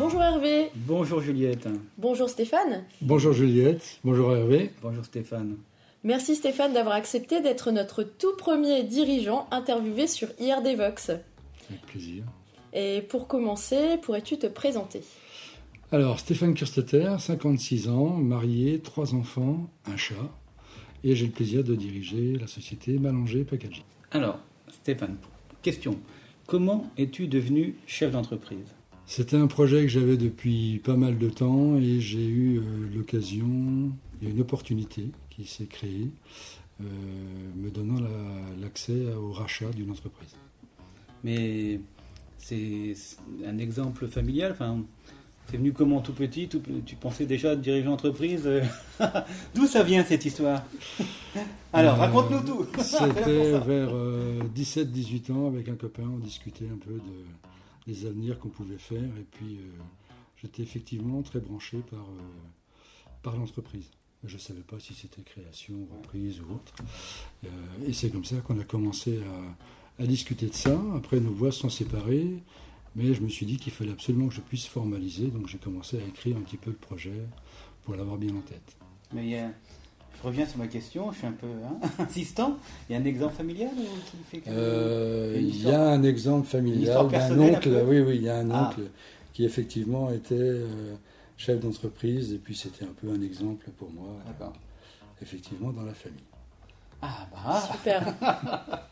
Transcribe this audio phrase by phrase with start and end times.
[0.00, 0.70] Bonjour Hervé.
[0.76, 1.68] Bonjour Juliette.
[1.98, 2.84] Bonjour Stéphane.
[3.02, 4.00] Bonjour Juliette.
[4.02, 4.70] Bonjour Hervé.
[4.80, 5.58] Bonjour Stéphane.
[6.04, 11.10] Merci Stéphane d'avoir accepté d'être notre tout premier dirigeant interviewé sur IRD Vox.
[11.10, 12.24] Avec plaisir.
[12.72, 15.02] Et pour commencer, pourrais-tu te présenter?
[15.92, 20.14] Alors, Stéphane Kirstetter, 56 ans, marié, trois enfants, un chat,
[21.04, 23.84] et j'ai le plaisir de diriger la société Mallanger Packaging.
[24.12, 24.38] Alors,
[24.72, 25.18] Stéphane,
[25.60, 25.98] question.
[26.46, 28.64] Comment es-tu devenu chef d'entreprise?
[29.12, 32.62] C'était un projet que j'avais depuis pas mal de temps et j'ai eu euh,
[32.94, 33.90] l'occasion,
[34.22, 36.10] il y a une opportunité qui s'est créée,
[36.80, 36.84] euh,
[37.56, 40.36] me donnant la- l'accès au rachat d'une entreprise.
[41.24, 41.80] Mais
[42.38, 42.94] c'est
[43.44, 44.52] un exemple familial.
[44.52, 44.78] Enfin,
[45.50, 48.62] c'est venu comment tout petit tout- Tu pensais déjà diriger entreprise euh,
[49.56, 50.62] D'où ça vient cette histoire?
[51.72, 52.64] Alors, Euh, raconte-nous tout.
[52.80, 53.92] C'était vers
[54.54, 57.24] 17-18 ans, avec un copain, on discutait un peu de,
[57.92, 59.70] des avenirs qu'on pouvait faire, et puis euh,
[60.40, 62.22] j'étais effectivement très branché par, euh,
[63.22, 63.90] par l'entreprise.
[64.24, 66.74] Je ne savais pas si c'était création, reprise ou autre.
[67.44, 67.48] Euh,
[67.86, 69.18] et c'est comme ça qu'on a commencé
[69.98, 70.78] à, à discuter de ça.
[70.94, 72.42] Après, nos voix se sont séparées,
[72.94, 75.98] mais je me suis dit qu'il fallait absolument que je puisse formaliser, donc j'ai commencé
[75.98, 77.14] à écrire un petit peu le projet
[77.84, 78.76] pour l'avoir bien en tête.
[79.12, 79.52] Mais il y a-
[80.20, 82.56] je reviens sur ma question, je suis un peu hein, insistant.
[82.88, 84.50] Il y a un exemple familial ou qui fait que...
[84.50, 88.50] Euh, il y a un exemple familial d'un oncle, oui, oui, il y a un
[88.50, 88.68] Ah.
[88.68, 88.82] oncle
[89.32, 90.94] qui effectivement était euh,
[91.36, 94.44] chef d'entreprise et puis c'était un peu un exemple pour moi, euh,
[95.22, 96.18] effectivement, dans la famille.
[97.02, 98.14] Ah bah, Super.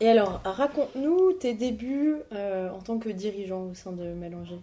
[0.00, 4.60] Et alors, raconte-nous tes débuts euh, en tant que dirigeant au sein de Mallanger.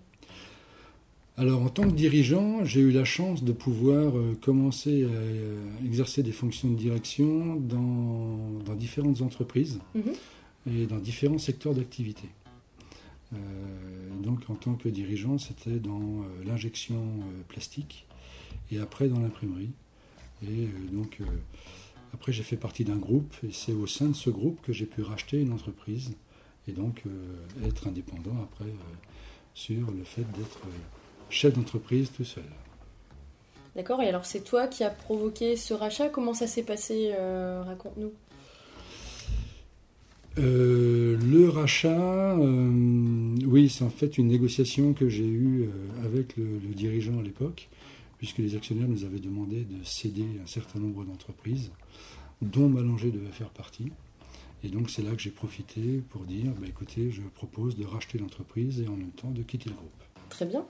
[1.36, 5.64] Alors, en tant que dirigeant, j'ai eu la chance de pouvoir euh, commencer à euh,
[5.84, 10.14] exercer des fonctions de direction dans, dans différentes entreprises Mhm.
[10.72, 12.30] et dans différents secteurs d'activité.
[13.34, 13.38] Euh,
[14.22, 17.02] donc, en tant que dirigeant, c'était dans l'injection
[17.48, 18.06] plastique
[18.72, 19.72] et après dans l'imprimerie.
[20.44, 21.20] Et donc,
[22.14, 24.86] après, j'ai fait partie d'un groupe et c'est au sein de ce groupe que j'ai
[24.86, 26.16] pu racheter une entreprise
[26.68, 27.04] et donc
[27.66, 28.72] être indépendant après
[29.54, 30.60] sur le fait d'être
[31.34, 32.44] chef d'entreprise tout seul.
[33.76, 36.10] D'accord Et alors, c'est toi qui as provoqué ce rachat?
[36.10, 38.14] Comment ça s'est passé euh, Raconte-nous.
[40.40, 45.70] Euh, le rachat, euh, oui, c'est en fait une négociation que j'ai eue
[46.04, 47.70] avec le, le dirigeant à l'époque,
[48.18, 51.72] puisque les actionnaires nous avaient demandé de céder un certain nombre d'entreprises,
[52.42, 53.92] dont Mallanger devait faire partie.
[54.64, 58.18] Et donc c'est là que j'ai profité pour dire, bah, écoutez, je propose de racheter
[58.18, 59.92] l'entreprise et en même temps de quitter le groupe.
[60.30, 60.66] Très bien.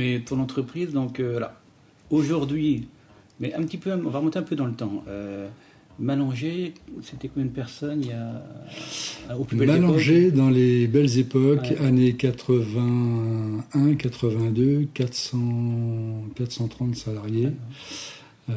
[0.00, 1.60] Et ton entreprise, donc euh, là,
[2.10, 2.88] aujourd'hui,
[3.40, 5.04] mais un petit peu, on va remonter un peu dans le temps.
[5.08, 5.48] Euh,
[5.98, 8.42] Mallanger, c'était combien de personnes il y a
[9.38, 11.78] au plus belle Mallanger, dans les belles époques, Ouais.
[11.86, 15.38] années 81, 82, 400,
[16.34, 17.48] 430 salariés.
[18.50, 18.52] Euh,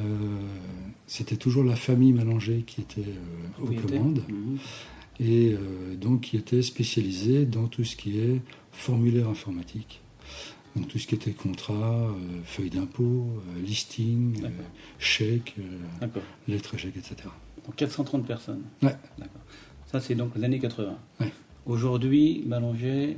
[1.08, 4.58] C'était toujours la famille Mallanger qui était euh, aux commandes Mhm.
[5.20, 8.42] et euh, donc qui était spécialisée dans tout ce qui est
[8.72, 10.02] formulaire informatique.
[10.76, 12.14] Donc tout ce qui était contrat, euh,
[12.46, 14.50] feuille d'impôt, euh, listing, euh,
[15.00, 15.56] chèque,
[16.48, 17.16] lettre chèque, etc.
[17.66, 18.62] Donc 430 personnes.
[18.82, 18.96] Ouais.
[19.18, 19.42] D'accord.
[19.92, 20.96] Ça, c'est donc les années 80.
[21.20, 21.32] Ouais.
[21.66, 23.18] Aujourd'hui, Mallanger,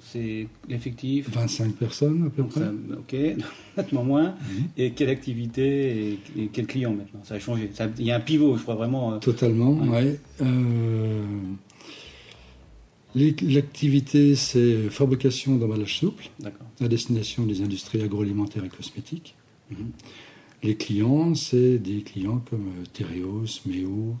[0.00, 1.30] c'est l'effectif.
[1.30, 2.60] 25 personnes à peu Donc près.
[2.62, 3.16] ça, ok,
[3.76, 4.30] nettement moins.
[4.30, 4.64] Mhm.
[4.76, 7.20] Et quelle activité et, et quel client maintenant?
[7.24, 7.70] Ça a changé.
[7.98, 9.18] Il y a un pivot, je crois vraiment.
[9.20, 10.18] Totalement, Ouais.
[10.40, 10.46] ouais.
[13.14, 16.66] L'activité, c'est fabrication d'emballage souple D'accord.
[16.80, 19.34] à destination des industries agroalimentaires et cosmétiques.
[19.70, 19.90] Mhm.
[20.62, 24.16] Les clients, c'est des clients comme euh, Tereos, Méo,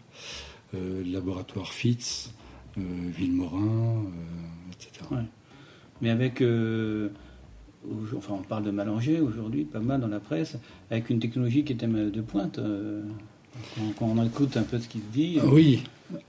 [0.74, 2.32] euh, Laboratoire Fitz,
[2.76, 2.80] euh,
[3.16, 5.04] Villemorin, euh, etc.
[5.10, 5.24] Ouais.
[6.00, 6.42] Mais avec.
[8.16, 10.56] enfin, on parle de Mallanger aujourd'hui, pas mal dans la presse,
[10.90, 12.60] avec une technologie qui était de pointe.
[13.98, 15.38] quand, on écoute un peu ce qui se dit.
[15.44, 15.82] Oui,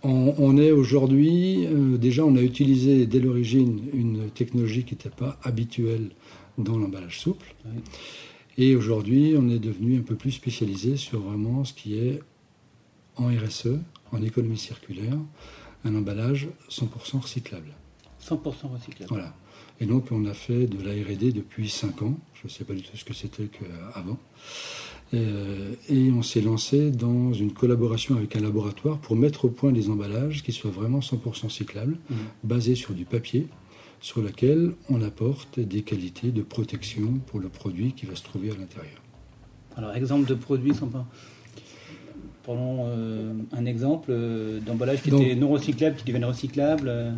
[0.03, 5.09] on, on est aujourd'hui, euh, déjà on a utilisé dès l'origine une technologie qui n'était
[5.09, 6.09] pas habituelle
[6.57, 7.55] dans l'emballage souple.
[7.65, 7.81] Oui.
[8.57, 12.21] Et aujourd'hui, on est devenu un peu plus spécialisé sur vraiment ce qui est
[13.15, 13.79] en RSE,
[14.11, 15.17] en économie circulaire,
[15.85, 17.71] un emballage 100% recyclable.
[18.21, 18.41] 100%
[18.73, 19.09] recyclable.
[19.09, 19.33] Voilà.
[19.79, 22.17] Et donc on a fait de la R&D depuis 5 ans.
[22.33, 23.49] Je ne sais pas du tout ce que c'était
[23.93, 24.17] avant.
[25.13, 29.71] Euh, et on s'est lancé dans une collaboration avec un laboratoire pour mettre au point
[29.71, 32.15] des emballages qui soient vraiment 100% cyclables, mmh.
[32.43, 33.47] basés sur du papier,
[34.01, 38.51] sur lequel on apporte des qualités de protection pour le produit qui va se trouver
[38.51, 39.01] à l'intérieur.
[39.75, 41.05] Alors, exemple de produit sympa.
[42.43, 47.13] Prenons euh, un exemple euh, d'emballage qui était non recyclable, qui devienne recyclable.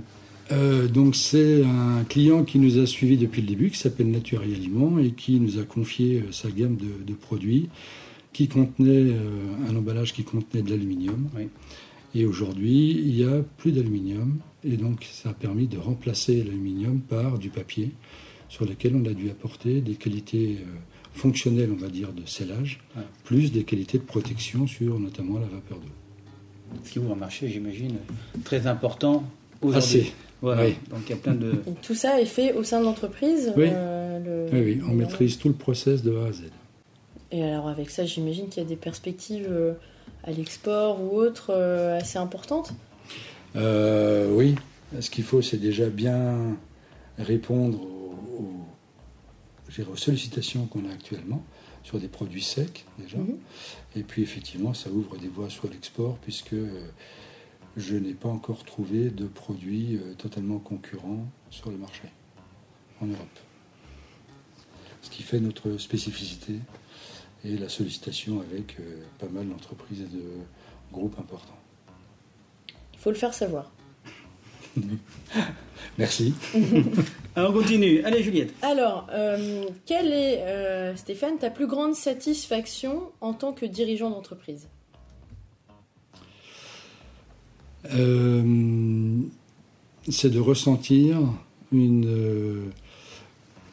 [0.52, 4.44] Euh, donc c'est un client qui nous a suivis depuis le début, qui s'appelle Nature
[4.44, 7.70] et Aliments et qui nous a confié sa gamme de, produits
[8.34, 9.14] qui contenait
[9.70, 11.30] un emballage qui contenait de l'aluminium.
[12.16, 17.02] Et aujourd'hui, il n'y a plus d'aluminium et donc ça a permis de remplacer l'aluminium
[17.02, 17.92] par du papier
[18.48, 20.60] sur lequel on a dû apporter des qualités
[21.14, 22.80] fonctionnel, on va dire, de scellage,
[23.24, 26.80] plus des qualités de protection sur notamment la vapeur d'eau.
[26.84, 27.98] Ce qui ouvre un marché, j'imagine,
[28.44, 29.26] très important
[29.62, 30.14] aujourd'hui.
[30.42, 30.70] Voilà.
[30.90, 31.62] Donc il y a plein de.
[31.84, 33.54] tout ça est fait au sein de l'entreprise.
[33.56, 33.70] Oui.
[33.72, 36.44] Euh, oui, on maîtrise tout le process de A à Z.
[37.32, 39.74] Et alors avec ça, j'imagine qu'il y a des perspectives euh,
[40.24, 42.74] à l'export ou autres euh, assez importantes.
[43.56, 44.56] oui,
[45.00, 46.58] ce qu'il faut, c'est déjà bien
[47.18, 47.80] répondre
[49.90, 51.44] aux sollicitations qu'on a actuellement
[51.84, 53.18] sur des produits secs déjà.
[53.18, 53.38] Mhm.
[53.96, 56.88] Et puis effectivement, ça ouvre des voies sur l'export puisque euh,
[57.78, 62.04] je n'ai pas encore trouvé de produits euh, totalement concurrents sur le marché
[63.02, 63.40] en Europe.
[65.02, 66.60] Ce qui fait notre spécificité
[67.44, 70.24] et la sollicitation avec euh, pas mal d'entreprises et de
[70.92, 71.58] groupes importants.
[72.94, 73.72] Il faut le faire savoir.
[75.98, 76.34] Merci.
[77.36, 78.04] Alors, on continue.
[78.04, 78.54] Allez, Juliette.
[78.62, 84.68] Alors, euh, quelle est, euh, Stéphane, ta plus grande satisfaction en tant que dirigeant d'entreprise?
[87.94, 89.20] Euh,
[90.10, 91.18] C'est de ressentir
[91.72, 92.72] une,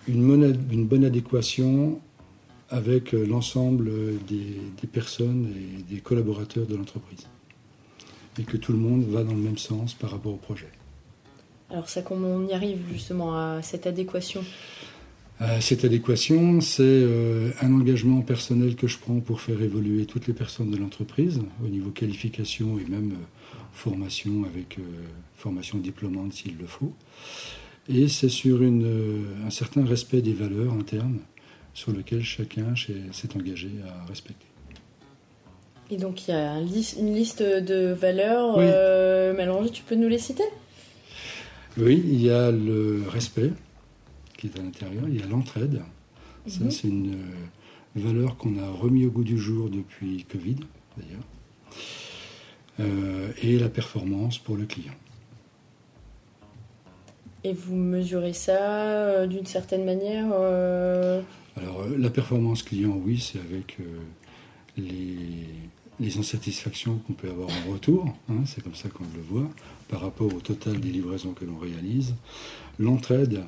[0.07, 2.01] une, une, bonne adéquation
[2.71, 3.91] avec l'ensemble
[4.27, 7.27] des, des personnes et des collaborateurs de l'entreprise.
[8.39, 10.69] Et que tout le monde va dans le même sens par rapport au projet.
[11.71, 14.43] Alors ça, comment on y arrive justement à cette adéquation?
[15.41, 20.27] Euh, cette adéquation, c'est euh, un engagement personnel que je prends pour faire évoluer toutes
[20.27, 24.79] les personnes de l'entreprise au niveau qualification et même euh, formation avec
[25.35, 26.93] formation diplômante s'il le faut.
[27.89, 31.21] Et c'est sur une, un certain respect des valeurs internes
[31.75, 34.47] sur lesquelles chacun s'est engagé à respecter.
[35.91, 38.59] Et donc il y a une liste de valeurs.
[38.59, 39.71] Oui.
[39.71, 40.45] tu peux nous les citer?
[41.79, 43.53] Oui, il y a le respect
[44.37, 45.83] qui est à l'intérieur, il y a l'entraide.
[46.47, 46.71] Ça, mhm.
[46.71, 50.57] c'est une euh, valeur qu'on a remis au goût du jour depuis Covid,
[50.97, 51.25] d'ailleurs.
[52.81, 54.93] Euh, et la performance pour le client.
[57.45, 60.27] Et vous mesurez ça euh, d'une certaine manière
[61.57, 63.79] Alors, la performance client, oui, c'est avec
[64.77, 65.47] les,
[66.01, 69.51] les insatisfactions qu'on peut avoir en retour, hein, c'est comme ça qu'on le voit,
[69.89, 72.15] par rapport au total des livraisons que l'on réalise.
[72.79, 73.43] L'entraide,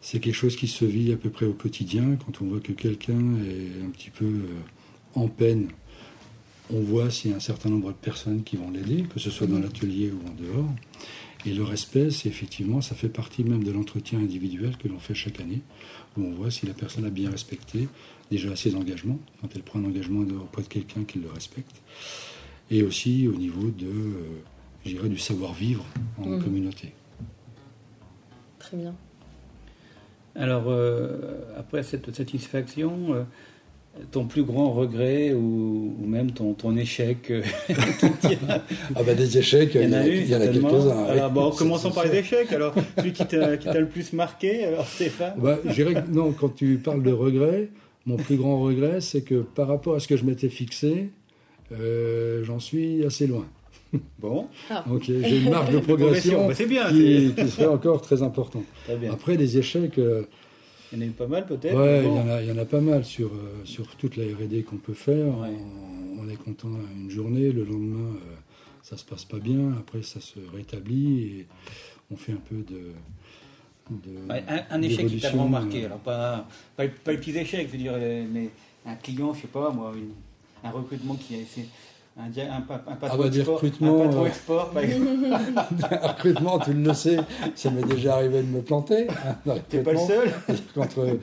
[0.00, 2.16] c'est quelque chose qui se vit à peu près au quotidien.
[2.24, 4.60] Quand on voit que quelqu'un est un petit peu euh,
[5.14, 5.68] en peine,
[6.72, 9.30] on voit s'il y a un certain nombre de personnes qui vont l'aider, que ce
[9.30, 10.70] soit dans l'atelier ou en dehors.
[11.46, 15.14] Et le respect, c'est effectivement, ça fait partie même de l'entretien individuel que l'on fait
[15.14, 15.62] chaque année,
[16.16, 17.88] où on voit si la personne a bien respecté
[18.30, 21.82] déjà ses engagements, quand elle prend un engagement auprès de quelqu'un qui le respecte,
[22.70, 23.86] et aussi au niveau de,
[24.86, 25.84] euh, du savoir-vivre
[26.18, 26.44] en mmh.
[26.44, 26.92] communauté.
[28.58, 28.94] Très bien.
[30.36, 33.24] Alors, euh, après cette satisfaction, euh,
[34.10, 37.32] ton plus grand regret ou, même ton, ton échec
[38.94, 41.04] Ah bah des échecs, il y en a, il y en a quelques-uns.
[41.04, 42.52] Alors bon, commençons par les échecs.
[42.52, 45.58] Alors, celui qui t'a le plus marqué, alors Stéphane bah,
[46.08, 47.68] Non, quand tu parles de regret,
[48.06, 51.10] mon plus grand regret, c'est que par rapport à ce que je m'étais fixé,
[51.72, 53.46] euh, j'en suis assez loin.
[54.20, 54.46] Bon.
[54.70, 54.84] Ah.
[54.86, 58.64] Donc j'ai une marge de progression bah, bien, qui, qui, serait encore très importante.
[59.10, 59.98] Après, les échecs...
[59.98, 60.22] Euh,
[60.92, 63.04] il y en a eu pas mal peut-être Ouais, il, y en a, pas mal
[63.04, 65.32] sur, euh, sur toute la R&D qu'on peut faire.
[66.18, 68.14] On, est content une journée, le lendemain,
[68.82, 69.72] ça se passe pas bien.
[69.78, 71.46] Après, ça se rétablit et
[72.10, 72.92] on fait un peu de
[74.70, 75.86] un, échec qui t'a vraiment marqué, euh.
[75.86, 77.94] alors pas, pas, pas, le petit échec, je veux dire,
[78.30, 78.50] mais
[78.86, 79.92] un client, je sais pas moi,
[80.62, 81.66] un recrutement qui a essayé.
[82.20, 85.08] Un, un, un, patron, ah bah, export, recrutement, un patron euh, export, par exemple.
[85.90, 87.18] un recrutement, tu le sais,
[87.54, 89.08] ça m'est déjà arrivé de me planter.
[89.08, 90.30] Hein, T'es pas le seul.
[90.76, 91.18] Entre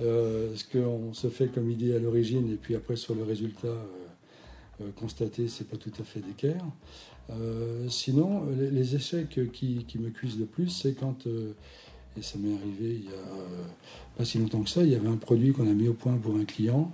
[0.00, 3.68] euh, ce qu'on se fait comme idée à l'origine et puis après sur le résultat
[3.68, 6.64] euh, constaté, c'est pas tout à fait d'équerre.
[7.88, 12.54] sinon, les, les, échecs qui, qui, me cuisent le plus, c'est quand Et ça m'est
[12.54, 14.82] arrivé il y a pas si longtemps que ça.
[14.82, 16.92] Il y avait un produit qu'on a mis au point pour un client.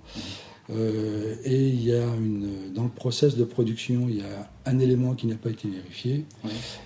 [0.69, 4.79] Euh, et il y a une, dans le process de production, il y a un
[4.79, 6.25] élément qui n'a pas été vérifié.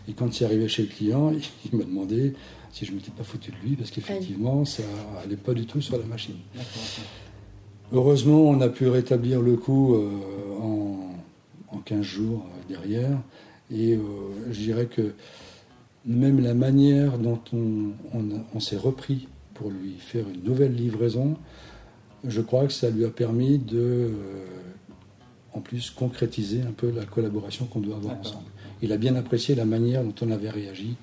[0.07, 1.31] Et quand c'est arrivé chez le client,
[1.71, 2.33] il m'a demandé
[2.71, 4.83] si je ne m'étais pas foutu de lui, parce qu'effectivement, ça
[5.21, 6.37] n'allait pas du tout sur la machine.
[7.91, 10.09] Heureusement, on a pu rétablir le coup euh,
[10.61, 13.17] en, en, 15 jours euh, derrière.
[13.73, 13.97] Et
[14.51, 15.13] je dirais que
[16.05, 17.93] même la manière dont on,
[18.53, 21.37] on s'est repris pour lui faire une nouvelle livraison,
[22.27, 24.11] je crois que ça lui a permis de, euh,
[25.53, 28.45] en plus, concrétiser un peu la collaboration qu'on doit avoir ensemble.
[28.81, 30.95] Il a bien apprécié la manière dont on avait réagi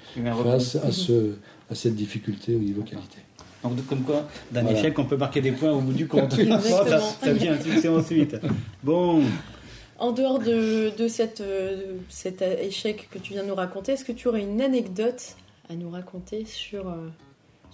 [0.42, 1.34] face à, ce,
[1.70, 3.18] à cette difficulté au niveau qualité.
[3.62, 6.32] Donc, comme quoi, d'un échec, on peut marquer des points au bout du compte.
[6.60, 8.36] ça, ça vient un succès ensuite.
[8.82, 9.22] Bon.
[9.98, 14.04] En dehors de, de cette, euh, cet échec que tu viens de nous raconter, est-ce
[14.04, 15.36] que tu aurais une anecdote
[15.68, 17.08] à nous raconter sur, euh,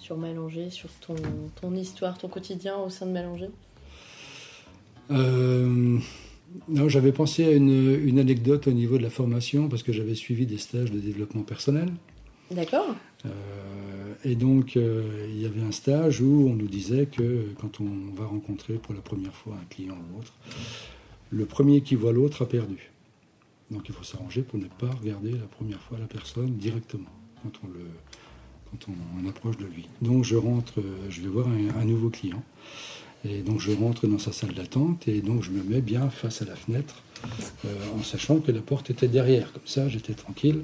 [0.05, 1.15] sur Mallanger, sur ton,
[1.59, 3.49] ton histoire, ton quotidien au sein de Mallanger
[5.09, 5.97] euh,
[6.69, 10.13] Non, j'avais pensé à une, une, anecdote au niveau de la formation parce que j'avais
[10.13, 11.91] suivi des stages de développement personnel.
[12.51, 12.95] D'accord.
[13.25, 17.81] Euh, et donc, euh, il y avait un stage où on nous disait que quand
[17.81, 20.33] on va rencontrer pour la première fois un client ou autre,
[21.31, 22.91] le premier qui voit l'autre a perdu.
[23.71, 27.09] Donc il faut s'arranger pour ne pas regarder la première fois la personne directement
[27.41, 27.85] quand on le,
[28.87, 29.87] on, approche de lui.
[30.01, 32.43] Donc je rentre, euh, je vais voir un, nouveau client.
[33.27, 36.41] Et donc je rentre dans sa salle d'attente et donc je me mets bien face
[36.41, 37.01] à la fenêtre
[37.65, 39.51] euh, en sachant que la porte était derrière.
[39.51, 40.61] Comme ça, j'étais tranquille.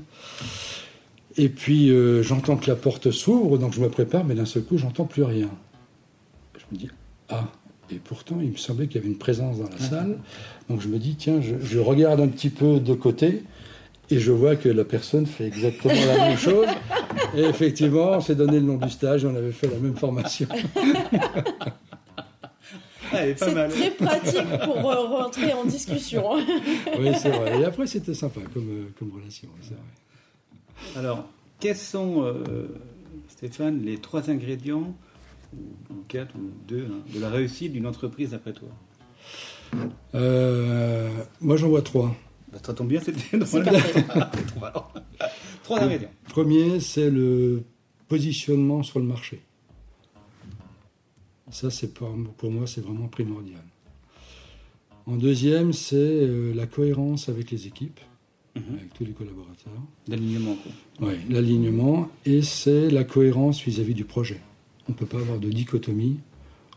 [1.37, 4.63] Et puis euh, j'entends que la porte s'ouvre, donc je me prépare, mais d'un seul
[4.63, 5.49] coup, j'entends plus rien.
[6.55, 6.89] Je me dis,
[7.29, 7.47] ah,
[7.91, 10.17] et pourtant, il me semblait qu'il y avait une présence dans la salle.
[10.69, 13.43] Donc je me dis, tiens, je, regarde un petit peu de côté
[14.11, 16.67] et je vois que la personne fait exactement la même chose.
[17.35, 20.47] Et effectivement, on s'est donné le nom du stage, on avait fait la même formation.
[23.11, 26.35] c'est très pratique pour euh, rentrer en discussion.
[26.99, 27.61] oui, c'est vrai.
[27.61, 29.47] Et après, c'était sympa comme, euh, comme relation.
[29.61, 29.77] Vrai.
[30.97, 31.25] Alors,
[31.59, 32.67] quels sont, euh,
[33.29, 34.93] Stéphane, les trois ingrédients,
[35.89, 38.69] ou quatre, ou deux, hein, de la réussite d'une entreprise après toi?
[41.39, 42.13] Moi, j'en vois trois.
[42.51, 43.45] Bah, ça tombe bien, c'était dans
[45.63, 46.11] Trois ingrédients.
[46.29, 47.63] Premier, c'est le
[48.07, 49.41] positionnement sur le marché.
[51.49, 52.09] Ça, c'est pour,
[52.43, 53.61] moi, c'est vraiment primordial.
[55.05, 57.99] En deuxième, c'est euh, la cohérence avec les équipes,
[58.55, 58.63] mhm.
[58.75, 59.73] avec tous les collaborateurs.
[60.07, 61.07] L'alignement, quoi.
[61.07, 62.09] Oui, l'alignement.
[62.25, 64.39] Et c'est la cohérence vis-à-vis du projet.
[64.87, 66.19] On ne peut pas avoir de dichotomie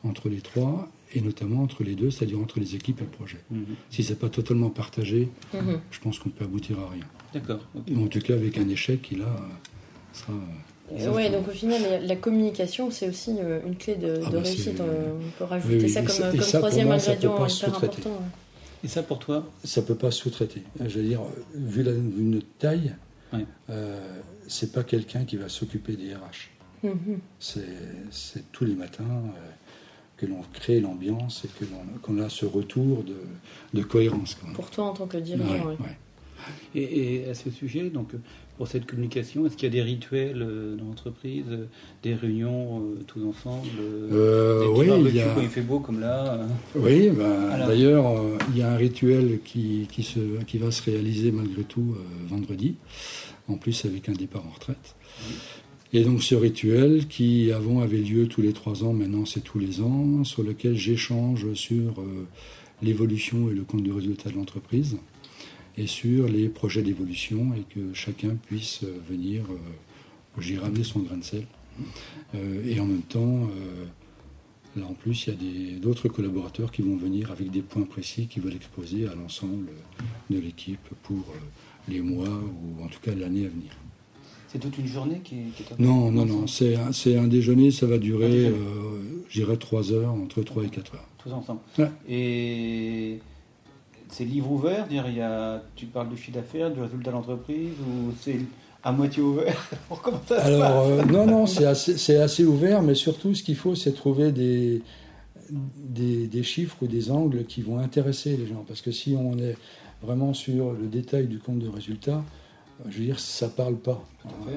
[0.03, 3.39] entre les trois et notamment entre les deux, c'est-à-dire entre les équipes et le projet.
[3.51, 3.65] Mhm.
[3.91, 5.81] Si ce n'est pas totalement partagé, mhm.
[5.91, 7.05] je pense qu'on peut aboutir à rien.
[7.33, 7.61] D'accord.
[7.75, 9.37] En tout cas, avec un échec, il a
[10.13, 10.33] sera.
[10.93, 14.41] Euh, oui, donc au final, la communication, c'est aussi euh, une clé de, ah bah,
[14.41, 14.81] réussite.
[14.81, 18.23] On peut rajouter ça comme, comme troisième ingrédient hyper important.
[18.85, 20.63] Et ça pour toi Ça ne peut pas sous-traiter.
[20.79, 21.23] Je veux dire,
[21.55, 22.95] vu, la, notre taille,
[23.71, 26.51] euh, c'est pas quelqu'un qui va s'occuper des RH.
[26.83, 27.19] Mhm.
[27.41, 29.05] C'est tous les matins.
[29.05, 29.51] Euh,
[30.17, 31.65] que l'on crée l'ambiance et que
[32.03, 33.17] qu'on a ce retour de,
[33.73, 34.37] de cohérence.
[34.55, 35.87] Pour toi en tant que dirigeant, oui.
[36.75, 38.11] Et, à ce sujet, donc
[38.57, 41.45] pour cette communication, est-ce qu'il y a des rituels euh, dans l'entreprise,
[42.03, 45.35] des réunions euh, tous ensemble, euh, oui, il y a...
[45.35, 46.41] quand il fait beau comme là
[46.75, 48.05] Oui, bah, d'ailleurs,
[48.51, 51.97] il y a un rituel qui, qui, se, qui va se réaliser malgré tout
[52.29, 52.77] vendredi,
[53.49, 54.95] en plus avec un départ en retraite.
[55.97, 59.61] Et donc ce rituel qui avant avait lieu tous les trois ans, maintenant c'est tous
[59.61, 62.27] les ans, sur lequel j'échange sur euh,
[62.83, 64.97] l'évolution et le compte de résultat de l'entreprise
[65.79, 70.99] et sur les projets d'évolution et que chacun puisse euh, venir, euh, j'y ramener son
[70.99, 71.47] grain de sel.
[72.67, 73.49] et en même temps,
[74.77, 78.27] là en plus, il y a d'autres collaborateurs qui vont venir avec des points précis
[78.27, 79.69] qui veulent exposer à l'ensemble
[80.29, 81.25] de l'équipe pour
[81.89, 83.84] les mois ou en tout cas l'année à venir.
[84.55, 86.47] C'est toute une journée qui, est Non, non, non.
[86.47, 86.77] C'est
[87.17, 88.53] un, déjeuner, ça va durer, euh,
[89.29, 91.09] je dirais, 3 heures, entre 3 et 4 heures.
[91.19, 91.59] Tous ensemble.
[92.09, 93.19] Et
[94.11, 97.17] c'est livre ouvert dire, il y a, Tu parles du chiffre d'affaires, du résultat de
[97.17, 98.39] l'entreprise, ou c'est
[98.85, 99.57] à moitié ouvert?
[100.05, 103.57] Comment ça se Alors, euh, non, non, c'est assez, assez, ouvert, mais surtout, ce qu'il
[103.57, 104.83] faut, c'est trouver des,
[105.51, 108.65] des, des, chiffres ou des angles qui vont intéresser les gens.
[108.69, 109.57] Parce que si on est
[110.01, 112.23] vraiment sur le détail du compte de résultat,
[112.89, 114.05] je veux dire, ça ne parle pas.
[114.27, 114.57] Euh,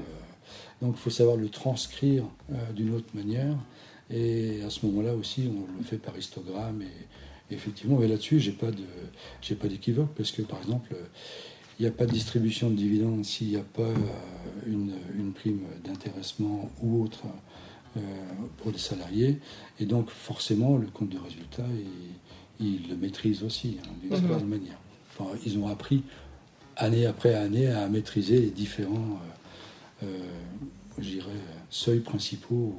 [0.81, 3.55] donc il faut savoir le transcrire euh, d'une autre manière.
[4.09, 6.81] Et à ce moment-là aussi, on le fait par histogramme.
[6.81, 8.83] Et, effectivement, mais là-dessus, j'ai pas de,
[9.41, 10.95] j'ai pas d'équivoque parce que par exemple,
[11.79, 13.89] il n'y a pas de distribution de dividendes s'il n'y a pas
[14.65, 17.23] une, une, prime d'intéressement ou autre
[18.57, 19.39] pour les salariés.
[19.79, 21.63] Et donc, forcément, le compte de résultat,
[22.59, 24.49] ils le maîtrisent aussi, hein, d'une certaine mhm.
[24.49, 24.77] manière.
[25.17, 26.03] Enfin, ils ont appris
[26.77, 29.19] année après année à maîtriser les différents
[30.03, 30.07] euh,
[31.69, 32.75] seuils principaux,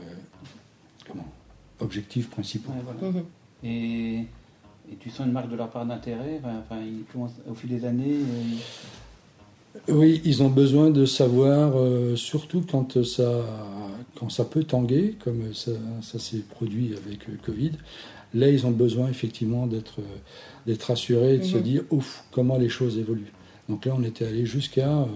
[0.00, 0.02] euh,
[1.08, 1.26] comment,
[1.80, 2.72] objectifs principaux.
[3.02, 3.24] Mhm.
[3.64, 6.80] et, et, tu sens une marque de leur part d'intérêt enfin,
[7.48, 8.18] Au fil des années
[9.88, 11.72] euh, Oui, ils ont besoin de savoir,
[12.16, 13.44] surtout quand ça,
[14.16, 17.72] quand ça peut tanguer, comme ça, ça s'est produit avec Covid.
[18.34, 20.00] Là, ils ont besoin effectivement d'être
[20.66, 21.62] d'être assurés, de se mhm.
[21.62, 23.32] dire, ouf, comment les choses évoluent.
[23.68, 25.06] Donc là, on était allé jusqu'à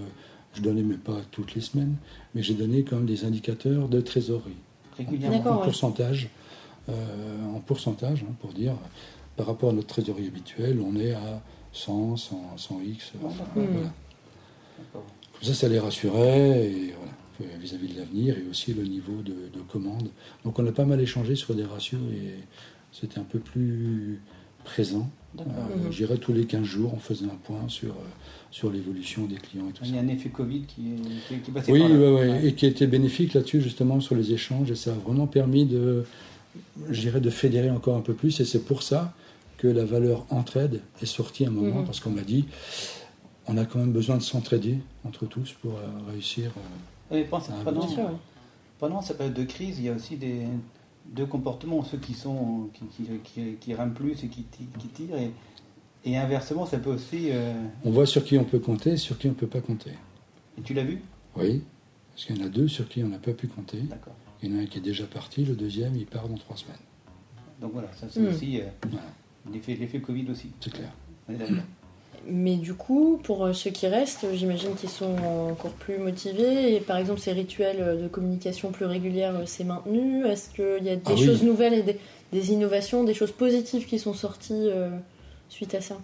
[0.55, 1.97] je donnais mais pas toutes les semaines,
[2.35, 4.57] mais j'ai donné quand même des indicateurs de trésorerie.
[4.97, 5.51] Régulièrement.
[5.51, 6.29] En, pourcentage,
[6.89, 6.93] euh,
[7.55, 8.75] en pourcentage, hein, pour dire,
[9.37, 13.13] par rapport à notre trésorerie habituelle, on est à 100, 100, 100 X.
[13.21, 15.03] Comme
[15.43, 16.95] ça, ça les rassurait et
[17.39, 20.11] voilà, vis-à-vis de l'avenir et aussi le niveau de, de commande.
[20.45, 22.35] Donc on a pas mal échangé sur des ratios et
[22.93, 24.21] c'était un peu plus
[24.65, 25.09] présent.
[25.39, 25.93] Euh, mhm.
[25.93, 28.07] Je dirais tous les 15 jours, on faisait un point sur, euh,
[28.51, 30.93] sur l'évolution des clients et tout Il y a un effet Covid qui,
[31.33, 31.97] est, qui, passé oui, par là.
[31.97, 34.71] Oui, et qui était bénéfique là-dessus, justement, sur les échanges.
[34.71, 36.05] Et ça a vraiment permis de,
[36.89, 38.41] de fédérer encore un peu plus.
[38.41, 39.13] Et c'est pour ça
[39.59, 41.85] que la valeur entraide est sortie à un moment, mhm.
[41.85, 42.45] parce qu'on m'a dit,
[43.47, 46.51] on a quand même besoin de s'entraider entre tous pour euh, réussir.
[47.11, 47.89] oui, pense, pendant,
[48.79, 50.47] pendant cette période de crise, il y a aussi des
[51.07, 54.45] deux comportements, ceux qui sont qui, qui, qui, rament plus et qui,
[54.79, 55.31] qui tirent, et,
[56.05, 57.29] et, inversement, ça peut aussi.
[57.31, 57.53] Euh,
[57.85, 59.93] on voit sur qui on peut compter et sur qui on ne peut pas compter.
[60.59, 61.01] Et tu l'as vu?
[61.37, 61.63] Oui,
[62.13, 63.79] parce qu'il y en a deux sur qui on n'a pas pu compter.
[63.83, 64.15] D'accord.
[64.43, 66.57] Il y en a un qui est déjà parti, le deuxième, il part dans trois
[66.57, 66.77] semaines.
[67.61, 68.29] Donc voilà, ça c'est hmm.
[68.29, 68.65] aussi euh,
[69.53, 70.51] l'effet Covid aussi.
[70.61, 70.93] C'est clair.
[72.27, 75.17] Mais du coup, pour euh, ceux qui restent, j'imagine qu'ils sont
[75.51, 76.75] encore plus motivés.
[76.75, 80.27] Et par exemple, ces rituels de communication plus régulière, euh, c'est maintenu?
[80.27, 81.99] Est-ce qu'il y a des ah choses nouvelles et
[82.33, 84.91] des, innovations, des choses positives qui sont sorties euh,
[85.49, 85.99] suite à ça?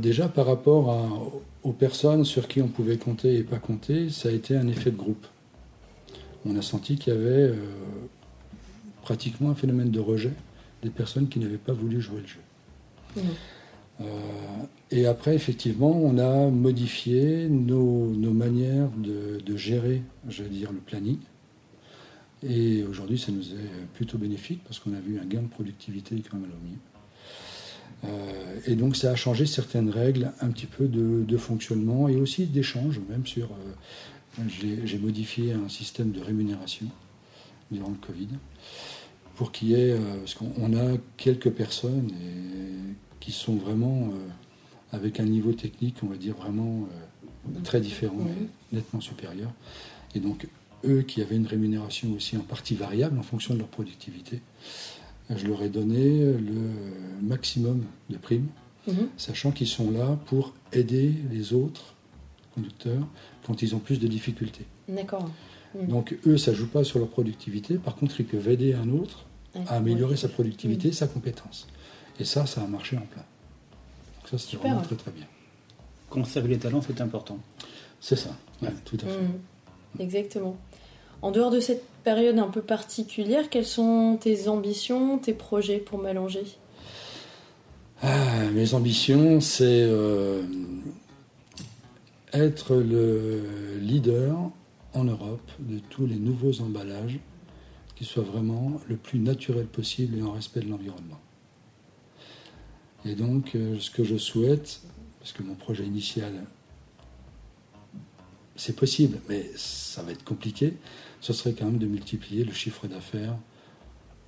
[0.00, 4.32] Déjà, par rapport aux personnes sur qui on pouvait compter et pas compter, ça a
[4.32, 5.26] été un effet de groupe.
[6.44, 7.52] On a senti qu'il y avait
[9.02, 10.32] pratiquement un phénomène de rejet
[10.82, 12.40] des personnes qui n'avaient pas voulu jouer le jeu.
[13.16, 13.20] Mmh.
[14.00, 14.04] Euh,
[14.90, 21.18] et après, effectivement, on a modifié nos, manières de, gérer, je vais dire, le planning.
[22.46, 26.22] Et aujourd'hui, ça nous est plutôt bénéfique parce qu'on a vu un gain de productivité
[26.30, 26.78] quand même à.
[28.04, 32.46] Euh, et donc, ça a changé certaines règles, un petit peu de, fonctionnement et aussi
[32.46, 33.46] d'échange, même sur.
[33.46, 36.86] Euh, j'ai modifié un système de rémunération
[37.72, 38.28] durant le Covid
[39.34, 39.96] pour qu'il y ait.
[40.20, 46.06] parce qu'on a quelques personnes et qui sont vraiment euh, avec un niveau technique, on
[46.06, 46.88] va dire, vraiment
[47.46, 48.26] euh, très différent
[48.72, 49.50] et nettement supérieur.
[50.14, 50.46] Et donc,
[50.84, 54.40] eux qui avaient une rémunération aussi en partie variable en fonction de leur productivité,
[55.34, 56.70] je leur ai donné le
[57.20, 58.48] maximum de primes,
[58.86, 59.08] mhm.
[59.16, 61.94] sachant qu'ils sont là pour aider les autres
[62.54, 63.06] conducteurs
[63.46, 64.64] quand ils ont plus de difficultés.
[64.88, 65.30] D'accord.
[65.74, 65.86] Mhm.
[65.88, 68.88] Donc eux, ça ne joue pas sur leur productivité, par contre, ils peuvent aider un
[68.88, 69.26] autre
[69.66, 71.66] à améliorer sa productivité, sa compétence.
[72.18, 73.22] Et ça, ça a marché en plein.
[73.22, 75.26] Donc ça, c'était vraiment très très bien.
[76.10, 77.38] Conserver les talents, c'est important.
[78.00, 78.30] C'est ça,
[78.84, 79.20] tout à fait.
[79.20, 80.00] Mmh.
[80.00, 80.56] Exactement.
[81.22, 85.98] En dehors de cette période un peu particulière, quelles sont tes ambitions, tes projets pour
[85.98, 86.44] Mélanger?
[88.02, 90.42] Ah, Mes ambitions, c'est euh,
[92.32, 93.42] être le
[93.80, 94.36] leader
[94.94, 97.18] en Europe de tous les nouveaux emballages
[97.96, 101.18] qui soient vraiment le plus naturel possible et en respect de l'environnement.
[103.04, 104.80] Et donc, euh, ce que je souhaite,
[105.20, 106.32] parce que mon projet initial,
[108.56, 110.76] c'est possible, mais ça va être compliqué,
[111.20, 113.36] ce serait quand même de multiplier le chiffre d'affaires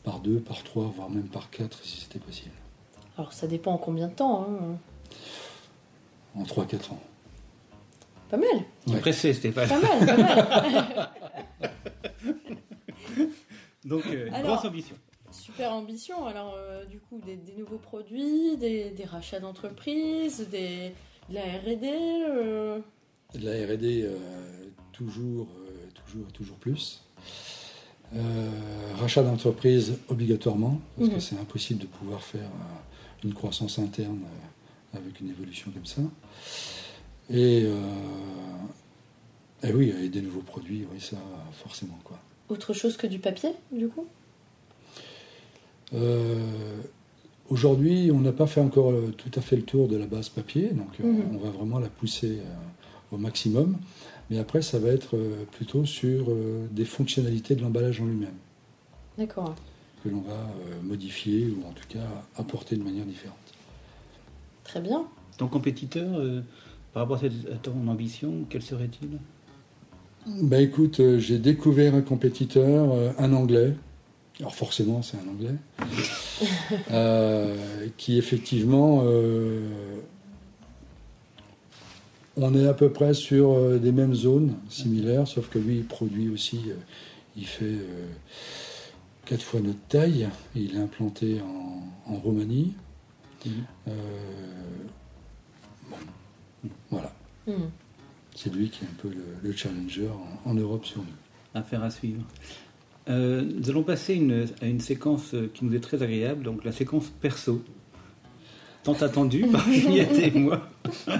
[0.04, 2.54] par deux, par trois, voire même par quatre, si c'était possible.
[3.16, 4.78] Alors, ça dépend en combien de temps hein
[6.34, 7.00] En 3-4 ans.
[8.30, 8.48] Pas mal.
[8.86, 9.00] Ouais.
[9.00, 9.68] Pressé, Stéphane.
[9.68, 11.10] Pas mal, pas mal.
[13.84, 14.96] Donc, euh, grosse ambition.
[15.50, 16.26] Super ambition.
[16.26, 20.90] Alors, euh, du coup, des, nouveaux produits, des, rachats d'entreprises, de
[21.32, 22.78] la RD euh.
[23.34, 24.16] De la RD, euh,
[24.92, 25.48] toujours,
[25.94, 27.02] toujours, toujours plus.
[28.98, 31.20] rachat d'entreprise obligatoirement, parce que mhm.
[31.20, 32.50] c'est impossible de pouvoir faire
[33.24, 34.20] une croissance interne
[34.94, 36.02] avec une évolution comme ça.
[37.28, 37.66] Et,
[39.62, 41.16] et oui, et des nouveaux produits, oui, ça,
[41.52, 41.98] forcément.
[42.04, 42.18] Quoi.
[42.48, 44.06] Autre chose que du papier, du coup?
[47.48, 50.70] Aujourd'hui, on n'a pas fait encore tout à fait le tour de la base papier,
[50.70, 51.34] donc mhm.
[51.34, 52.38] on va vraiment la pousser
[53.10, 53.76] au maximum.
[54.30, 55.18] Mais après, ça va être
[55.50, 56.28] plutôt sur
[56.70, 58.36] des fonctionnalités de l'emballage en lui-même.
[59.18, 59.56] D'accord.
[60.04, 60.48] Que l'on va
[60.84, 63.36] modifier ou en tout cas apporter de manière différente.
[64.62, 65.04] Très bien.
[65.36, 66.22] Ton compétiteur,
[66.92, 69.18] par rapport à ton ambition, quel serait-il?
[70.26, 73.74] Bah écoute, euh, j'ai découvert un compétiteur, euh, un Anglais.
[74.40, 75.54] Alors forcément, c'est un Anglais.
[76.90, 79.04] Euh, qui effectivement,
[82.36, 86.30] on est à peu près sur des mêmes zones similaires, sauf que lui, il produit
[86.30, 86.60] aussi,
[87.36, 87.74] il fait
[89.26, 90.30] quatre fois notre taille.
[90.54, 92.72] Il est implanté en, Roumanie.
[93.44, 93.52] Mhm.
[95.90, 97.12] bon, voilà.
[97.46, 97.70] Mhm
[98.42, 99.10] c'est lui qui est un peu
[99.42, 100.08] le, challenger
[100.44, 101.06] en, Europe sur nous.
[101.54, 102.22] Affaire à suivre.
[103.10, 106.72] Euh, nous allons passer une, à une séquence qui nous est très agréable, donc la
[106.72, 107.62] séquence perso,
[108.84, 110.68] tant attendue par Juliette et moi.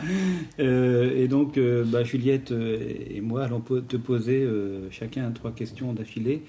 [0.59, 4.47] Euh, et donc, euh, bah, Juliette et moi allons te poser
[4.91, 6.43] chacun trois questions d'affilée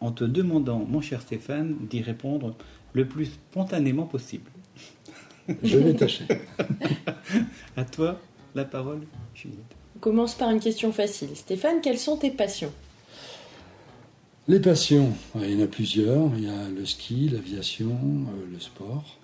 [0.00, 2.54] en te demandant, mon cher Stéphane, d'y répondre
[2.92, 4.50] le plus spontanément possible.
[5.62, 6.24] Je vais tâcher.
[7.76, 8.20] à toi
[8.54, 9.00] la parole,
[9.34, 9.58] Juliette.
[9.96, 11.30] On commence par une question facile.
[11.34, 12.72] Stéphane, quelles sont tes passions?
[14.48, 16.30] Les passions, il y en a plusieurs.
[16.34, 19.18] Il y a le ski, l'aviation, euh, le sport,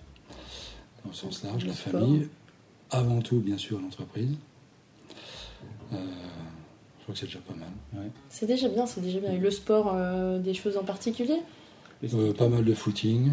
[1.03, 2.29] dans le sens large, la famille.
[2.91, 4.37] Avant tout, bien sûr, l'entreprise.
[5.95, 5.97] Euh,
[6.99, 8.11] je crois que c'est déjà pas mal.
[8.29, 9.33] C'est déjà bien, c'est déjà bien.
[9.33, 11.41] Et le sport, euh, des choses en particulier?
[12.37, 13.33] Pas mal de footing.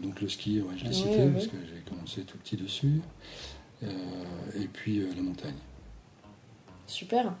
[0.00, 3.00] donc le ski, je l'ai cité, parce que j'ai commencé tout petit dessus.
[3.82, 5.56] et puis la montagne.
[6.86, 7.34] Super.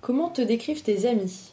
[0.00, 1.52] Comment te décrivent tes amis?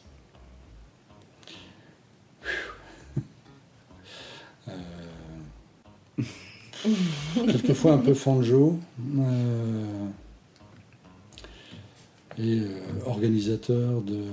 [7.33, 8.79] Quelquefois un peu fanjo.
[9.17, 10.07] Euh...
[12.37, 14.23] Et euh, organisateur de,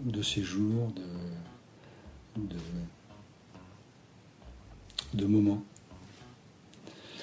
[0.00, 0.92] de séjours,
[2.36, 2.56] de, de,
[5.14, 5.62] de moments.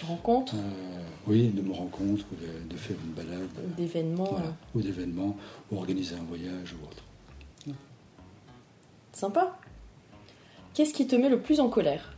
[0.01, 2.35] Rencontres euh, Oui, de me rencontres, ou
[2.67, 3.49] de, faire une balade.
[3.77, 4.35] D'événements.
[4.73, 5.37] Ou d'événements,
[5.71, 7.03] ou organiser un voyage ou autre.
[9.13, 9.59] Sympa.
[10.73, 12.13] Qu'est-ce qui te met le plus en colère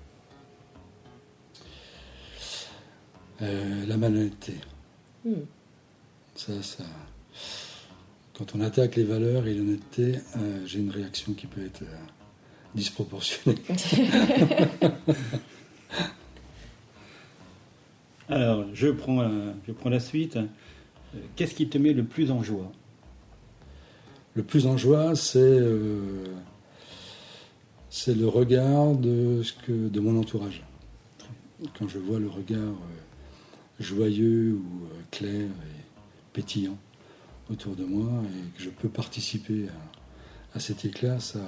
[3.41, 4.55] euh, La malhonnêteté.
[5.25, 5.41] Hmm.
[6.35, 6.83] Ça, ça.
[8.37, 11.83] Quand on attaque les valeurs et l'honnêteté, euh, j'ai une réaction qui peut être
[12.75, 13.57] disproportionnée.
[18.29, 19.29] Alors, je prends,
[19.67, 20.39] je prends la suite.
[21.35, 22.71] Qu'est-ce qui te met le plus en joie?
[24.35, 26.25] Le plus en joie, c'est euh,
[27.95, 30.63] c'est le regard de, ce que, de mon entourage.
[31.77, 35.83] Quand je vois le regard euh, joyeux ou euh, clair et
[36.33, 36.75] pétillant
[37.51, 39.67] autour de moi et que je peux participer
[40.55, 41.39] à, cet éclat, ça,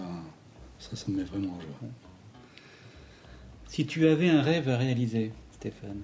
[0.78, 1.90] ça, ça me met vraiment en joie.
[3.68, 6.04] Si tu avais un rêve à réaliser, Stéphane,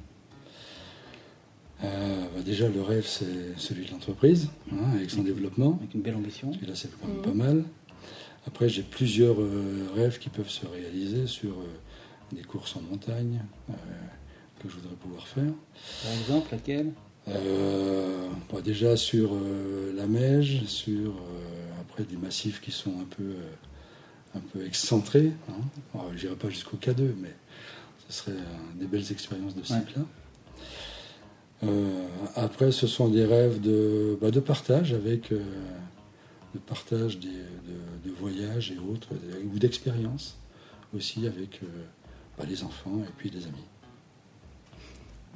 [1.84, 5.78] euh, bah, déjà, le rêve, c'est celui de l'entreprise, hein, avec son développement.
[5.80, 6.50] Avec une belle ambition.
[6.50, 7.64] là, c'est quand même pas mal.
[8.48, 13.40] Après, j'ai plusieurs euh, rêves qui peuvent se réaliser sur euh, des courses en montagne
[14.60, 15.52] que je voudrais pouvoir faire.
[16.04, 16.92] Par exemple, laquelle?
[17.28, 19.36] Bah, Déjà sur
[19.96, 21.16] la Meige, sur
[21.80, 23.34] après des massifs qui sont un peu,
[24.36, 25.32] un peu excentrés.
[25.50, 26.00] Hein.
[26.16, 27.34] Je n'irai pas jusqu'au K2, mais
[28.08, 28.38] ce serait
[28.76, 30.04] des belles expériences de ce type-là.
[31.64, 35.40] Euh, après, ce sont des rêves de, bah, de partage avec euh,
[36.54, 39.10] de partage des, de, voyages et autres,
[39.54, 40.38] ou d'expériences
[40.96, 41.68] aussi avec euh,
[42.38, 43.66] bah, les enfants et puis les amis.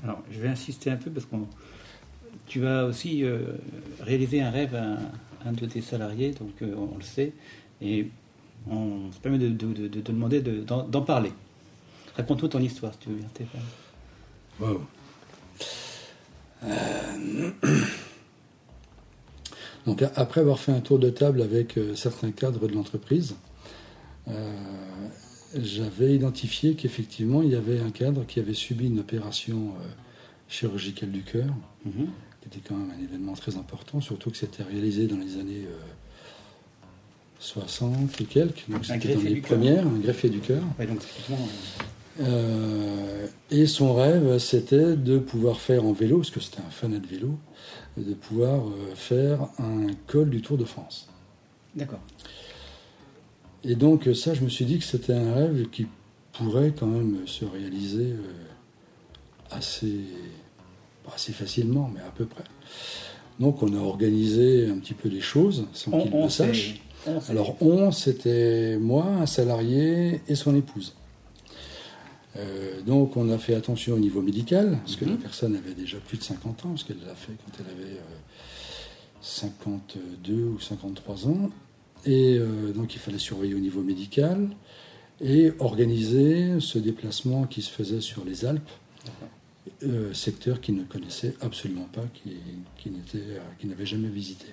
[0.04, 1.36] Alors, je vais insister un peu parce que
[2.47, 3.23] tu vas aussi
[4.01, 4.97] réaliser un rêve à
[5.47, 7.34] un, de tes salariés, donc on le sait,
[7.82, 8.10] et
[8.69, 11.32] on se permet de, te demander d'en parler.
[12.15, 13.62] Raconte-nous ton histoire, si tu veux bien, Stéphane.
[14.60, 14.82] Wow.
[19.87, 23.35] Euh, donc après avoir fait un tour de table avec euh, certains cadres de l'entreprise,
[24.27, 24.51] euh,
[25.57, 29.73] j'avais identifié qu'effectivement il y avait un cadre qui avait subi une opération
[30.49, 31.47] chirurgicale du cœur,
[31.85, 32.07] mhm.
[32.41, 35.65] qui était quand même un événement très important, surtout que c'était réalisé dans les années
[37.39, 40.61] 60 et quelques, donc c'était dans les premières, un greffier du cœur.
[42.19, 46.99] Euh, et son rêve, c'était de pouvoir faire en vélo, parce que c'était un fanat
[46.99, 47.38] de vélo,
[47.97, 51.10] de pouvoir euh, faire un col du Tour de France.
[51.75, 51.99] D'accord.
[53.63, 55.88] Et donc ça, je me suis dit que c'était un rêve qui
[56.34, 58.13] pourrait quand même se réaliser
[59.49, 60.01] assez,
[61.13, 62.43] assez facilement, mais à peu près.
[63.39, 66.82] Donc on a organisé un petit peu les choses sans qu'il le sache.
[67.28, 70.93] Alors on, c'était moi, un salarié et son épouse.
[72.37, 75.19] Euh, donc on a fait attention au niveau médical, parce que la mhm.
[75.19, 77.99] personne avait déjà plus de 50 ans, parce qu'elle l'a fait quand elle avait
[79.21, 81.49] 52 euh, ou 53 ans.
[82.05, 84.49] Et euh, donc il fallait surveiller au niveau médical
[85.21, 88.69] et organiser ce déplacement qui se faisait sur les Alpes,
[90.13, 92.35] secteur qu'il ne connaissait absolument pas, qui,
[92.77, 94.47] qui n'avait jamais visité.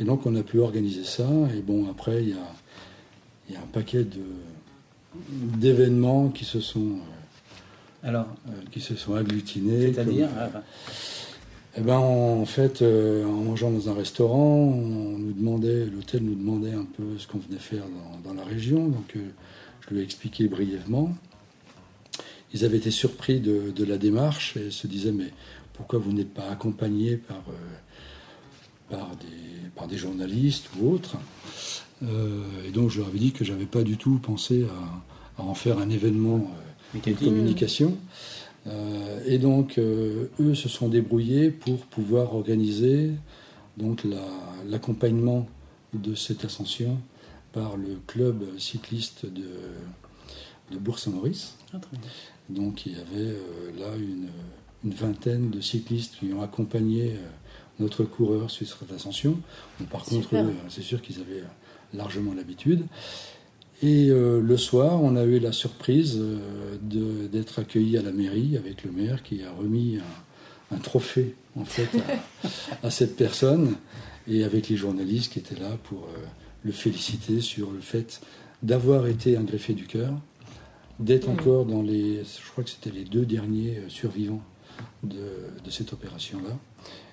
[0.00, 3.60] Et donc on a pu organiser ça, et bon après il y a, y a
[3.60, 4.20] un paquet de
[5.14, 6.98] d'événements qui se sont
[8.04, 9.92] euh, alors euh, qui se sont agglutinés.
[9.92, 10.28] C'est-à-dire
[11.76, 16.34] eh ben, en fait, euh, en mangeant dans un restaurant, on nous demandait, l'hôtel nous
[16.34, 17.84] demandait un peu ce qu'on venait faire
[18.24, 18.88] dans, la région.
[18.88, 21.14] Donc, je lui ai expliqué brièvement.
[22.52, 25.32] Ils avaient été surpris de, de, la démarche et se disaient mais
[25.72, 27.44] pourquoi vous n'êtes pas accompagné par,
[28.90, 31.18] par, des, par des journalistes ou autres?
[32.02, 34.66] Et donc je leur avais dit que j'avais pas du tout pensé
[35.38, 36.50] à, en faire un événement
[36.94, 37.96] euh, de communication.
[38.66, 43.12] Euh, et donc eux se sont débrouillés pour pouvoir organiser
[43.78, 44.06] donc
[44.66, 45.48] l'accompagnement
[45.94, 46.98] de cette ascension
[47.52, 49.48] par le club cycliste de,
[50.72, 51.56] de Bourg-Saint-Maurice.
[51.72, 51.80] Ah,
[52.48, 53.34] donc il y avait
[53.78, 54.28] là une,
[54.84, 57.16] une, vingtaine de cyclistes qui ont accompagné
[57.78, 59.40] notre coureur sur cette ascension.
[59.90, 60.28] par contre,
[60.68, 61.44] c'est sûr qu'ils avaient
[61.94, 62.84] largement l'habitude.
[63.82, 66.76] Et euh, le soir, on a eu la surprise euh,
[67.28, 69.98] d'être accueillis à la mairie avec le maire qui a remis
[70.70, 71.88] un, trophée en fait
[72.82, 73.76] à, cette personne
[74.28, 76.18] et avec les journalistes qui étaient là pour euh,
[76.62, 78.20] le féliciter sur le fait
[78.62, 80.12] d'avoir été un greffé du cœur,
[80.98, 84.42] d'être encore dans les, je crois que c'était les deux derniers survivants
[85.02, 85.16] de,
[85.64, 86.58] de cette opération-là,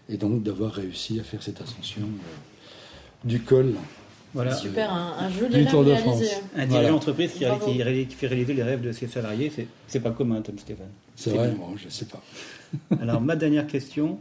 [0.09, 2.09] et donc d'avoir réussi à faire cette ascension
[3.23, 3.75] du col
[4.33, 6.27] Super, un, joli rêve réalisé.
[6.55, 7.45] Un dirigeant d'entreprise qui,
[8.15, 9.51] fait réaliser les rêves de ses salariés,
[9.87, 10.91] c'est pas commun, Tom Stéphane.
[11.15, 12.21] C'est vrai, je ne sais pas.
[13.01, 14.19] Alors, ma dernière question,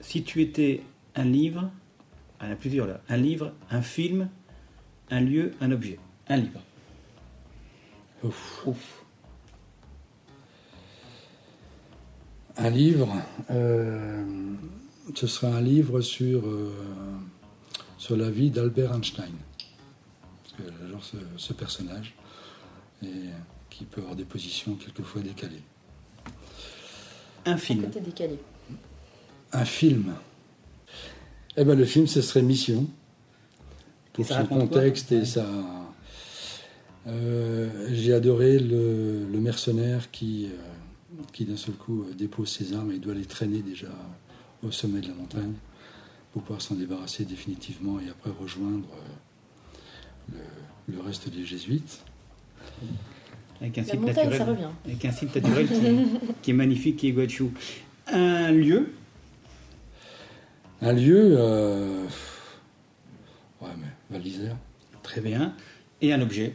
[0.00, 0.82] si tu étais
[1.14, 1.70] un livre,
[2.40, 4.28] il y en a plusieurs là, un livre, un film,
[5.10, 5.98] un lieu, un objet.
[6.28, 6.60] Un livre.
[8.24, 8.62] Ouf.
[8.66, 9.04] Ouf.
[12.56, 13.16] Un livre,
[13.50, 14.24] euh,
[15.14, 16.46] ce serait un livre sur...
[16.46, 16.72] Euh,
[18.02, 19.30] sur la vie d'Albert Einstein.
[20.42, 21.04] Parce que j'adore
[21.36, 22.14] ce, personnage,
[23.00, 23.06] et
[23.70, 25.62] qui peut avoir des positions quelquefois décalées.
[27.46, 27.88] Un film.
[28.04, 28.40] décalé.
[29.52, 30.14] Un film.
[31.56, 32.88] Eh ben, le film, ce serait Mission.
[34.12, 35.46] Pour son contexte et ça.
[37.06, 42.90] Euh, j'ai adoré le, mercenaire qui, euh, qui d'un seul coup euh, dépose ses armes
[42.90, 43.88] et doit les traîner déjà
[44.64, 45.54] au sommet de la montagne
[46.32, 48.88] pour pouvoir s'en débarrasser définitivement et après rejoindre
[50.32, 50.38] euh,
[50.88, 52.00] le, reste des jésuites.
[53.60, 55.68] Avec un, site naturel, avec un site naturel
[56.42, 57.52] qui, est magnifique, qui est Guachou.
[58.08, 58.92] Un lieu?
[60.80, 62.04] Un lieu, euh,
[63.60, 64.56] ouais, mais Val
[65.02, 65.54] Très bien.
[66.00, 66.54] Et un objet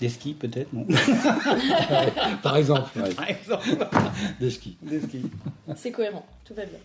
[0.00, 0.86] des skis peut-être, non?
[2.42, 2.90] Par exemple.
[3.14, 3.68] Par exemple.
[4.40, 4.78] Des skis.
[4.80, 5.30] Des skis.
[5.76, 6.78] C'est cohérent, tout va bien.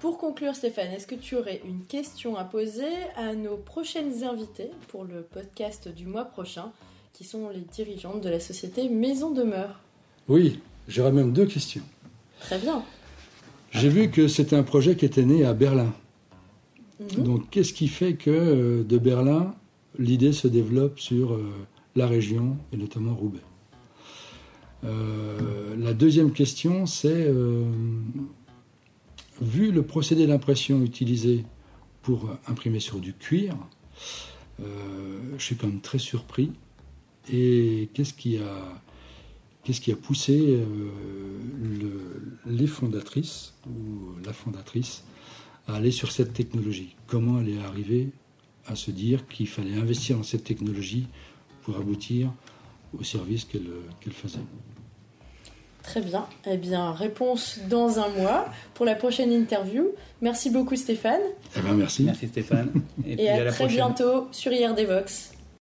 [0.00, 4.70] Pour conclure, Stéphane, est-ce que tu aurais une question à poser à nos prochaines invités
[4.88, 6.72] pour le podcast du mois prochain,
[7.12, 9.80] qui sont les dirigeantes de la société Maison Demeure?
[10.28, 11.82] Oui, j'aurais même deux questions.
[12.40, 12.82] Très bien.
[13.72, 15.92] J'ai vu que c'était un projet qui était né à Berlin.
[16.98, 17.24] Mhm.
[17.24, 19.54] Donc, qu'est-ce qui fait que euh, de Berlin,
[19.98, 21.50] l'idée se développe sur euh,
[21.96, 23.40] la région et notamment Roubaix?
[24.84, 27.30] Euh, La deuxième question, c'est
[29.40, 31.44] vu le procédé d'impression utilisé
[32.02, 33.56] pour imprimer sur du cuir,
[34.60, 36.52] euh, je suis quand même très surpris.
[37.32, 40.90] Et qu'est-ce qui a, poussé euh,
[42.46, 45.04] les fondatrices ou la fondatrice
[45.66, 46.96] à aller sur cette technologie?
[47.06, 48.08] Comment elle est arrivée
[48.66, 51.06] à se dire qu'il fallait investir dans cette technologie
[51.62, 52.32] pour aboutir
[52.98, 54.40] au service qu'elle faisait?
[55.82, 56.26] Très bien.
[56.46, 59.88] Eh bien, réponse dans un mois pour la prochaine interview.
[60.20, 61.20] Merci beaucoup Stéphane.
[61.56, 62.04] Eh bien, merci.
[62.04, 62.70] Merci Stéphane.
[63.06, 65.32] Et, à, très bientôt sur IRD Vox.